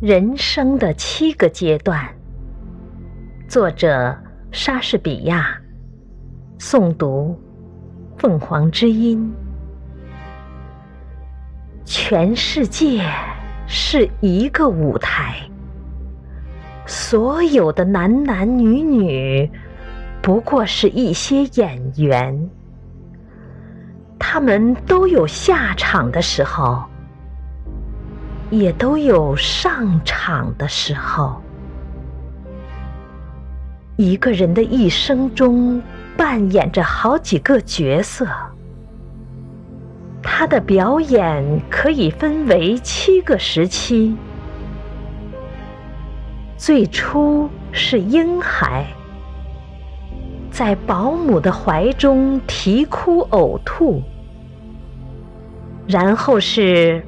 [0.00, 2.08] 人生的七个阶段，
[3.48, 4.16] 作者
[4.52, 5.60] 莎士比亚，
[6.56, 7.36] 诵读
[8.16, 9.28] 凤凰之音。
[11.84, 13.04] 全世界
[13.66, 15.34] 是一个舞台，
[16.86, 19.50] 所有的男男女女
[20.22, 22.48] 不过是一些演员，
[24.16, 26.84] 他们都有下场的时候。
[28.50, 31.40] 也都有上场的时候。
[33.96, 35.82] 一个人的一生中
[36.16, 38.26] 扮演着好几个角色，
[40.22, 44.16] 他的表演可以分为七个时期。
[46.56, 48.86] 最初是婴孩，
[50.50, 54.02] 在保姆的怀中啼哭呕吐，
[55.86, 57.04] 然后是。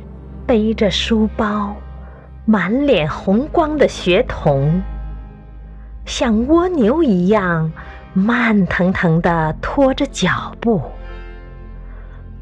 [0.50, 1.76] 背着书包，
[2.44, 4.82] 满脸红光的学童，
[6.04, 7.70] 像蜗牛一样
[8.14, 10.82] 慢腾腾地拖着脚步，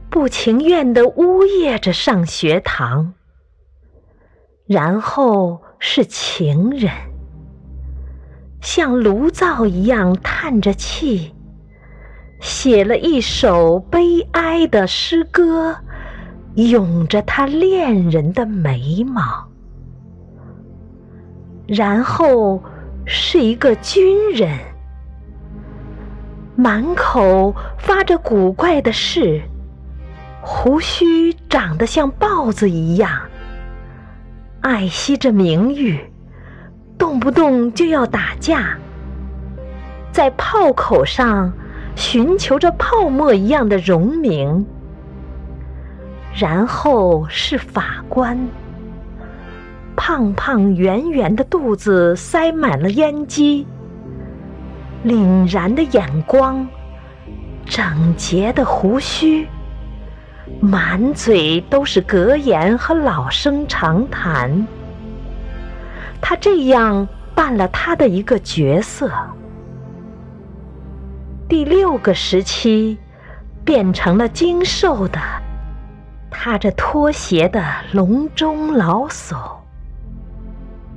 [0.08, 3.12] 不情愿地呜咽着上学堂。
[4.66, 6.90] 然后是情人，
[8.62, 11.34] 像炉灶一样叹着气，
[12.40, 15.76] 写了一首悲哀的诗歌。
[16.66, 19.46] 拥着他恋人的眉毛，
[21.68, 22.60] 然后
[23.06, 24.58] 是一个军人，
[26.56, 29.40] 满口发着古怪的誓，
[30.40, 33.12] 胡须长得像豹子一样，
[34.60, 35.96] 爱惜着名誉，
[36.98, 38.76] 动不动就要打架，
[40.10, 41.52] 在炮口上
[41.94, 44.66] 寻求着泡沫一样的荣名。
[46.38, 48.38] 然后是法官，
[49.96, 53.66] 胖胖圆圆的肚子塞满了烟机，
[55.04, 56.64] 凛然的眼光，
[57.66, 59.48] 整洁的胡须，
[60.60, 64.64] 满嘴都是格言和老生常谈。
[66.20, 69.10] 他这样扮了他的一个角色。
[71.48, 72.96] 第六个时期，
[73.64, 75.18] 变成了精瘦的。
[76.30, 79.56] 踏着拖鞋的笼中老叟，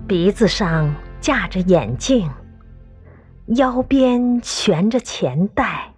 [0.08, 2.30] 鼻子上架着眼镜，
[3.48, 5.94] 腰边悬着钱袋。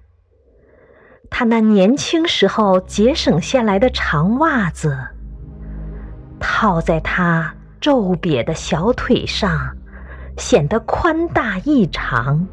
[1.29, 4.95] 他那年轻时候节省下来的长袜子，
[6.39, 9.75] 套在他皱瘪的小腿上，
[10.38, 12.47] 显得宽大异常。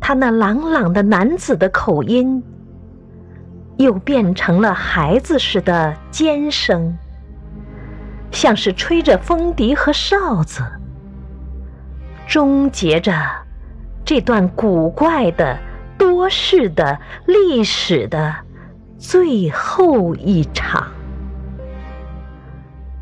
[0.00, 2.42] 他那朗朗的男子的口音。
[3.78, 6.96] 又变成了孩子似的尖声，
[8.32, 10.62] 像是吹着风笛和哨子，
[12.26, 13.14] 终结着
[14.04, 15.56] 这段古怪的
[15.96, 18.34] 多事的历史的
[18.98, 20.88] 最后一场，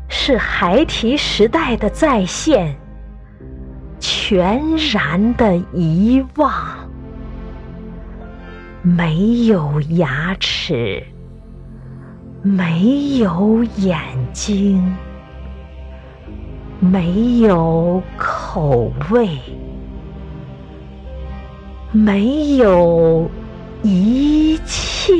[0.07, 2.77] 是孩提时代的再现，
[3.99, 4.61] 全
[4.93, 6.76] 然的遗忘。
[8.87, 11.03] 没有牙齿，
[12.41, 13.99] 没有眼
[14.31, 14.95] 睛，
[16.79, 19.27] 没有口味，
[21.91, 23.29] 没有
[23.83, 25.13] 一切。